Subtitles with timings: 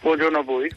[0.00, 0.70] Buongiorno a voi.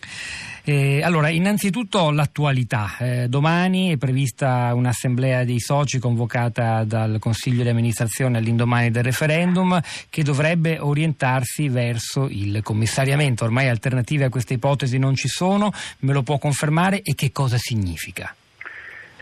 [0.63, 2.96] Eh, allora, innanzitutto l'attualità.
[3.00, 9.79] Eh, domani è prevista un'assemblea dei soci convocata dal Consiglio di amministrazione all'indomani del referendum
[10.10, 13.44] che dovrebbe orientarsi verso il commissariamento.
[13.44, 17.57] Ormai alternative a queste ipotesi non ci sono, me lo può confermare e che cosa
[17.57, 18.35] significa?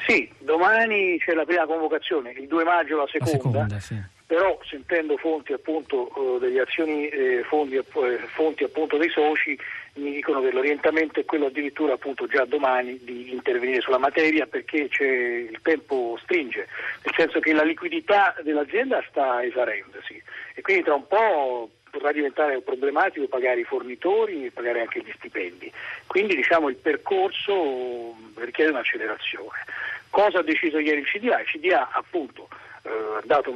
[0.08, 3.60] Sì, domani c'è la prima convocazione, il 2 maggio la seconda.
[3.60, 7.84] La seconda sì però sentendo fonti appunto eh, degli azioni eh, fondi, eh,
[8.28, 9.58] fonti appunto dei soci
[9.96, 14.88] mi dicono che l'orientamento è quello addirittura appunto già domani di intervenire sulla materia perché
[14.88, 16.68] il tempo stringe,
[17.06, 20.22] nel senso che la liquidità dell'azienda sta esarendosi
[20.54, 25.12] e quindi tra un po' potrà diventare problematico pagare i fornitori e pagare anche gli
[25.16, 25.74] stipendi.
[26.06, 29.66] Quindi diciamo il percorso richiede un'accelerazione.
[30.12, 31.40] Cosa ha deciso ieri il CDA?
[31.40, 32.48] Il CDA appunto
[33.24, 33.54] dato,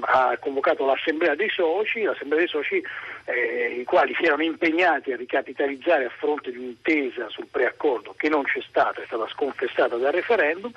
[0.00, 2.82] ha convocato l'assemblea dei soci, l'assemblea dei soci
[3.24, 8.28] eh, i quali si erano impegnati a ricapitalizzare a fronte di un'intesa sul preaccordo che
[8.28, 10.72] non c'è stata, è stata sconfessata dal referendum.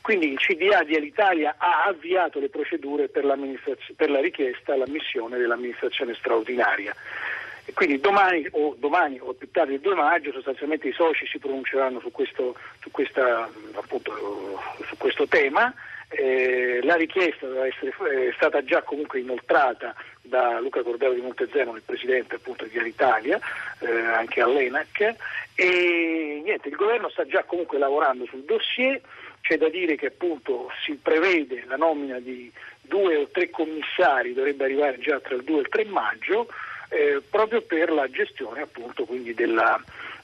[0.00, 3.24] Quindi il CDA di Alitalia ha avviato le procedure per,
[3.96, 6.94] per la richiesta all'ammissione dell'amministrazione straordinaria.
[7.68, 11.38] E quindi domani o, domani o, più tardi il 2 maggio sostanzialmente i soci si
[11.38, 15.74] pronunceranno su questo, su questa, appunto, su questo tema
[16.10, 17.92] eh, la richiesta essere,
[18.28, 23.38] è stata già comunque inoltrata da Luca Cordero di Montezemolo, il presidente appunto di Alitalia,
[23.80, 25.14] eh, anche all'ENAC.
[25.54, 29.00] E niente, il governo sta già comunque lavorando sul dossier,
[29.40, 34.64] c'è da dire che appunto si prevede la nomina di due o tre commissari, dovrebbe
[34.64, 36.48] arrivare già tra il 2 e il 3 maggio,
[36.90, 39.80] eh, proprio per la gestione appunto quindi della,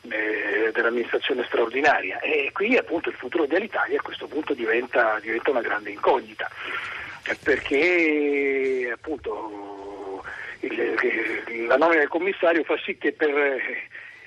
[0.08, 2.20] eh, dell'amministrazione straordinaria.
[2.20, 6.50] E qui appunto il futuro dell'Italia a questo punto diventa, diventa una grande incognita.
[7.42, 10.22] Perché appunto
[10.60, 13.60] il, la nomina del commissario fa sì che, per,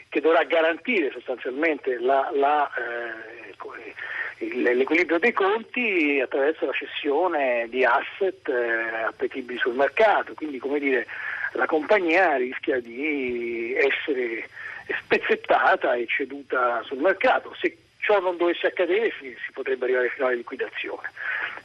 [0.10, 3.38] che dovrà garantire sostanzialmente la, la, eh,
[4.40, 11.08] l'equilibrio dei conti attraverso la cessione di asset eh, appetibili sul mercato, quindi come dire
[11.54, 14.48] la compagnia rischia di essere
[15.04, 17.56] spezzettata e ceduta sul mercato.
[17.60, 21.12] Se ciò non dovesse accadere si, potrebbe arrivare fino alla liquidazione.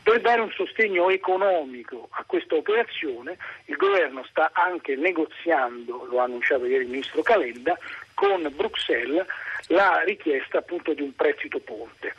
[0.02, 6.24] Per dare un sostegno economico a questa operazione il governo sta anche negoziando, lo ha
[6.24, 7.78] annunciato ieri il ministro Calenda,
[8.14, 9.24] con Bruxelles
[9.68, 12.14] la richiesta appunto di un prestito ponte.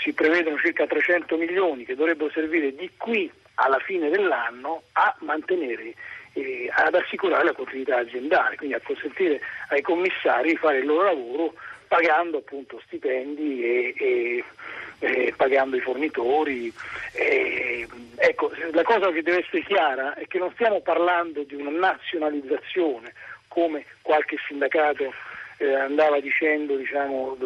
[0.00, 5.94] Si prevedono circa 300 milioni che dovrebbero servire di qui alla fine dell'anno a mantenere
[6.34, 11.04] eh, ad assicurare la continuità aziendale, quindi a consentire ai commissari di fare il loro
[11.04, 11.54] lavoro
[11.88, 14.44] pagando appunto stipendi e, e,
[14.98, 16.72] e pagando i fornitori.
[17.12, 17.86] E,
[18.16, 23.12] ecco, la cosa che deve essere chiara è che non stiamo parlando di una nazionalizzazione
[23.48, 25.12] come qualche sindacato
[25.58, 27.36] eh, andava dicendo diciamo,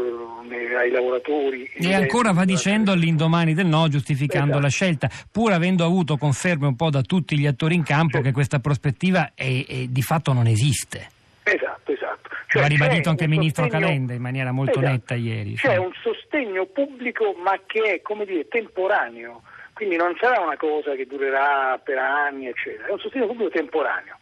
[0.79, 1.71] ai lavoratori.
[1.75, 4.63] E ancora va dicendo all'indomani del no, giustificando esatto.
[4.63, 8.27] la scelta, pur avendo avuto conferme un po' da tutti gli attori in campo certo.
[8.27, 11.17] che questa prospettiva è, è, di fatto non esiste.
[11.43, 12.29] Esatto, esatto.
[12.47, 13.87] Cioè, Lo ha ribadito anche il ministro sostegno...
[13.87, 14.93] Calenda in maniera molto esatto.
[14.93, 15.55] netta ieri.
[15.55, 15.79] C'è sì.
[15.79, 19.43] un sostegno pubblico ma che è, come dire, temporaneo,
[19.75, 24.18] quindi non sarà una cosa che durerà per anni, eccetera, è un sostegno pubblico temporaneo.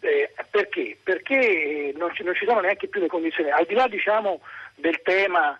[0.00, 0.96] Eh, perché?
[1.02, 4.40] Perché non ci, non ci, sono neanche più le condizioni, al di là diciamo,
[4.76, 5.58] del tema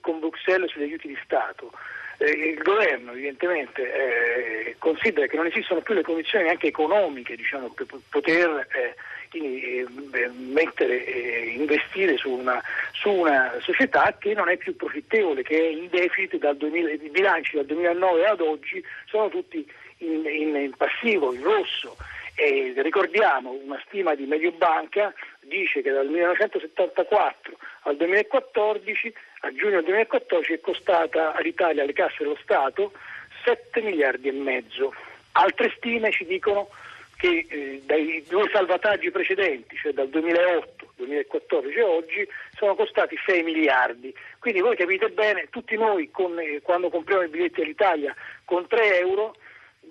[0.00, 1.72] con Bruxelles sugli aiuti di Stato,
[2.18, 7.68] eh, il governo evidentemente eh, considera che non esistono più le condizioni neanche economiche diciamo,
[7.68, 8.94] per poter eh,
[9.32, 9.86] eh,
[10.36, 12.62] mettere, eh, investire su una,
[12.92, 17.10] su una, società che non è più profittevole, che è in deficit dal 2000, i
[17.10, 21.96] bilanci dal 2009 ad oggi sono tutti in, in, in passivo, in rosso.
[22.40, 30.52] E ricordiamo una stima di Mediobanca dice che dal 1974 al 2014, a giugno 2014,
[30.52, 32.92] è costata all'Italia, alle casse dello Stato,
[33.42, 34.94] 7 miliardi e mezzo.
[35.32, 36.68] Altre stime ci dicono
[37.16, 43.42] che eh, dai due salvataggi precedenti, cioè dal 2008, 2014 e oggi, sono costati 6
[43.42, 44.14] miliardi.
[44.38, 48.14] Quindi voi capite bene, tutti noi con, eh, quando compriamo i biglietti all'Italia
[48.44, 49.34] con 3 euro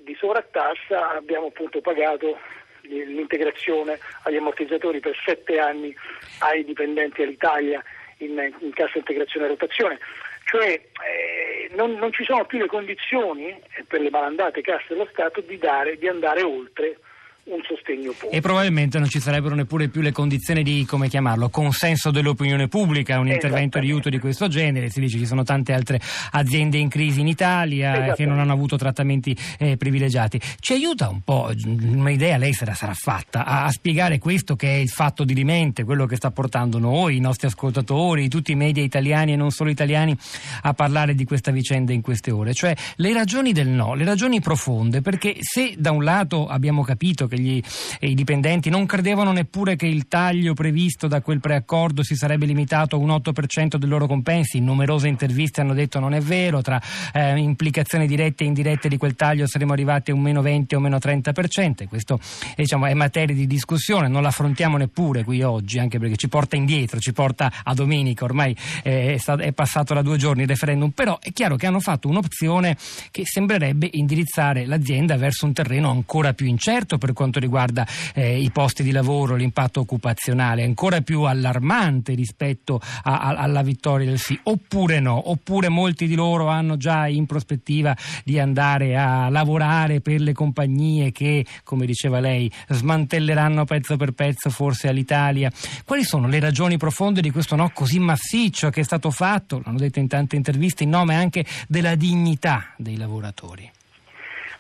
[0.08, 2.40] di sovrattassa abbiamo appunto pagato
[2.84, 5.94] l'integrazione agli ammortizzatori per sette anni
[6.40, 7.84] ai dipendenti all'Italia
[8.20, 10.00] in, in cassa integrazione e rotazione.
[10.46, 15.42] Cioè eh, non, non, ci sono più le condizioni per le malandate casse dello Stato
[15.42, 17.00] di, dare, di andare oltre
[17.48, 18.36] un sostegno pubblico.
[18.36, 23.20] E probabilmente non ci sarebbero neppure più le condizioni di, come chiamarlo, consenso dell'opinione pubblica,
[23.20, 24.90] un intervento di aiuto di questo genere.
[24.90, 26.00] Si dice ci sono tante altre
[26.32, 30.40] aziende in crisi in Italia che non hanno avuto trattamenti eh, privilegiati.
[30.60, 34.68] Ci aiuta un po', un'idea lei se la sarà fatta, a, a, spiegare questo che
[34.68, 38.56] è il fatto di rimente, quello che sta portando noi, i nostri ascoltatori, tutti i
[38.56, 40.16] media italiani e non solo italiani
[40.64, 42.54] a parlare di questa vicenda in queste ore.
[42.54, 47.28] Cioè le ragioni del no, le ragioni profonde, perché se da un lato abbiamo capito
[47.28, 47.62] che gli,
[48.02, 48.70] i dipendenti.
[48.70, 53.10] Non credevano neppure che il taglio previsto da quel preaccordo si sarebbe limitato a un
[53.10, 56.82] 8% dei loro compensi, in numerose interviste hanno detto non è vero, tra
[57.14, 60.80] eh, implicazioni dirette e indirette di quel taglio saremmo arrivati a un meno 20 o
[60.80, 62.20] meno 30%, questo
[62.56, 67.00] diciamo, è materia di discussione, non l'affrontiamo neppure qui oggi, anche perché ci porta indietro,
[67.00, 70.90] ci porta a domenica, ormai eh, è, stato, è passato da due giorni il referendum,
[70.90, 72.78] però è chiaro che hanno fatto un'opzione
[73.12, 78.50] che sembrerebbe indirizzare l'azienda verso un terreno ancora più incerto per quanto riguarda eh, i
[78.52, 84.40] posti di lavoro, l'impatto occupazionale, ancora più allarmante rispetto a, a, alla vittoria del sì,
[84.44, 90.22] oppure no, oppure molti di loro hanno già in prospettiva di andare a lavorare per
[90.22, 95.52] le compagnie che, come diceva lei, smantelleranno pezzo per pezzo forse all'Italia.
[95.86, 99.78] Quali sono le ragioni profonde di questo no così massiccio che è stato fatto, l'hanno
[99.78, 103.72] detto in tante interviste, in nome anche della dignità dei lavoratori?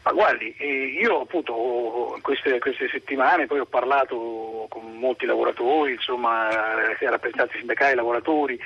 [0.07, 6.95] Ma guardi, eh, io appunto queste, queste, settimane poi ho parlato con molti lavoratori, insomma,
[6.97, 8.57] eh, rappresentanti sindacali, lavoratori.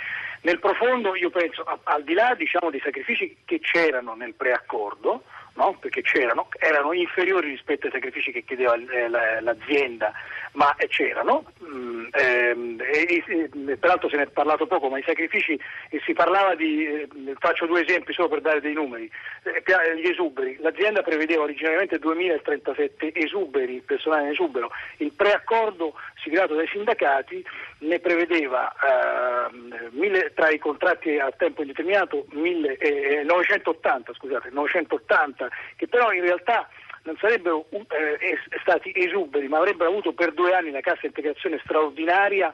[0.42, 5.24] Nel profondo io penso, al di là diciamo, dei sacrifici che c'erano nel preaccordo,
[5.54, 5.78] no?
[5.80, 9.10] perché c'erano, erano inferiori rispetto ai sacrifici che chiedeva eh,
[9.42, 10.12] l'azienda,
[10.54, 15.60] ma c'erano, mm, ehm, e, e, peraltro se ne è parlato poco, ma i sacrifici,
[16.04, 17.08] si parlava di, eh,
[17.40, 19.10] faccio due esempi solo per dare dei numeri,
[19.44, 26.68] eh, gli esuberi, l'azienda prevedeva originariamente 2037 esuberi, personale in esubero, il preaccordo siglato dai
[26.68, 27.44] sindacati
[27.80, 29.90] ne prevedeva eh,
[30.34, 36.68] tra i contratti a tempo indeterminato mille, eh, 980, scusate, 980, che però in realtà
[37.04, 42.54] non sarebbero eh, stati esuberi, ma avrebbero avuto per due anni la cassa integrazione straordinaria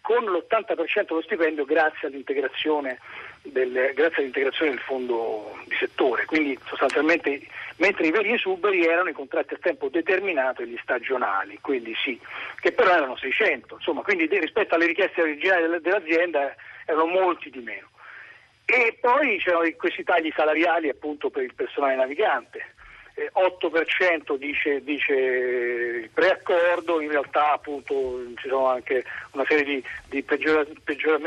[0.00, 2.98] con l'80% dello stipendio grazie all'integrazione
[3.42, 6.26] del, grazie all'integrazione del fondo di settore.
[6.26, 7.40] Quindi sostanzialmente
[7.78, 12.18] mentre i veri esuberi erano i contratti a tempo determinato e gli stagionali, quelli sì,
[12.66, 16.52] che però erano 600, insomma, quindi rispetto alle richieste originali dell'azienda
[16.84, 17.88] erano molti di meno.
[18.64, 22.74] E poi c'erano questi tagli salariali appunto per il personale navigante.
[23.14, 30.22] 8% dice, dice, il preaccordo, in realtà appunto ci sono anche una serie di, di
[30.24, 31.18] peggiora, peggiora,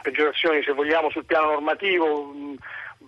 [0.00, 2.34] peggiorazioni se vogliamo sul piano normativo,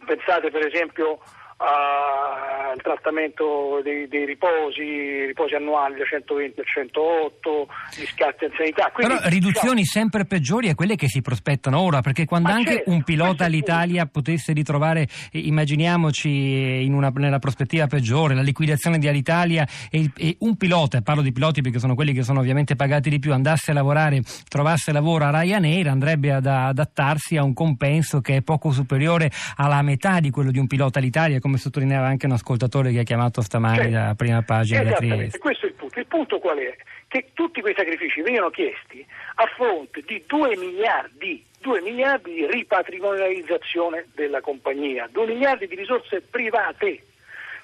[0.05, 1.21] pensate per esempio
[1.63, 8.91] al trattamento dei, dei riposi, riposi annuali da 120 a 108, gli scatti in sanità.
[8.93, 10.05] Quindi, Però riduzioni diciamo...
[10.05, 14.07] sempre peggiori a quelle che si prospettano ora, perché quando anche certo, un pilota all'Italia
[14.07, 21.01] potesse ritrovare, immaginiamoci una, nella prospettiva peggiore, la liquidazione di Alitalia e, e un pilota,
[21.03, 24.23] parlo di piloti perché sono quelli che sono ovviamente pagati di più, andasse a lavorare,
[24.49, 29.83] trovasse lavoro a Ryanair, andrebbe ad adattarsi a un compenso che è poco superiore alla
[29.83, 33.41] metà di quello di un pilota all'Italia, come sottolineava anche un ascoltatore che ha chiamato
[33.43, 33.93] stamani certo.
[33.93, 35.39] dalla prima pagina di Trieste.
[35.39, 35.99] Questo è il punto.
[35.99, 36.77] Il punto qual è?
[37.09, 39.05] Che tutti quei sacrifici vengono chiesti
[39.35, 46.21] a fronte di 2 miliardi 2 miliardi di ripatrimonializzazione della compagnia, 2 miliardi di risorse
[46.21, 47.01] private,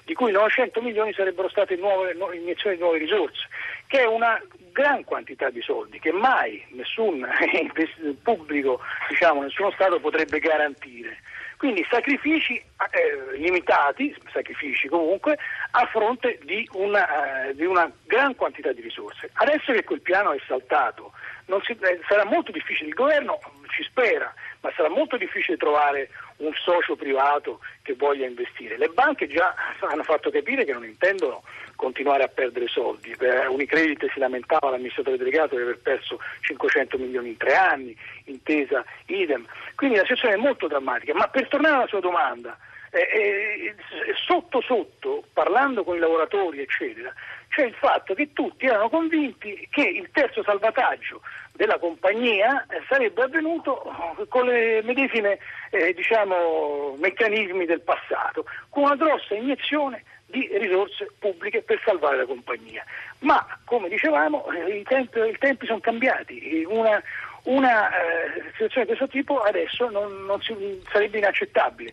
[0.05, 3.47] di cui 900 milioni sarebbero state nuove, nuove iniezioni di nuove risorse,
[3.87, 4.41] che è una
[4.71, 7.27] gran quantità di soldi che mai nessun
[8.23, 11.17] pubblico, diciamo, nessuno Stato potrebbe garantire.
[11.59, 15.37] Quindi sacrifici eh, limitati, sacrifici comunque,
[15.71, 19.29] a fronte di una, eh, di una, gran quantità di risorse.
[19.33, 21.11] Adesso che quel piano è saltato,
[21.65, 23.37] si, eh, sarà molto difficile, il governo
[23.69, 28.77] ci spera, ma sarà molto difficile trovare un socio privato che voglia investire.
[28.77, 31.43] Le banche già hanno fatto capire che non intendono
[31.75, 33.15] continuare a perdere soldi.
[33.15, 37.95] Per Unicredit si lamentava l'amministratore delegato di aver perso 500 milioni in tre anni,
[38.25, 39.45] intesa idem.
[39.75, 41.13] Quindi la situazione è molto drammatica.
[41.13, 42.57] Ma per tornare alla sua domanda,
[42.91, 43.75] eh, eh,
[44.25, 47.13] sotto sotto, parlando con i lavoratori, eccetera,
[47.59, 51.19] c'è il fatto che tutti erano convinti che il terzo salvataggio
[51.51, 53.83] della compagnia eh, sarebbe avvenuto
[54.29, 55.39] con le medesime
[55.71, 62.25] eh, diciamo, meccanismi del passato, con una grossa iniezione di risorse pubbliche per salvare la
[62.25, 62.85] compagnia.
[63.19, 66.65] Ma, come dicevamo, eh, i tempi, i tempi sono cambiati.
[66.65, 67.01] Una,
[67.43, 71.91] una eh, situazione di questo tipo adesso non, non si, sarebbe inaccettabile.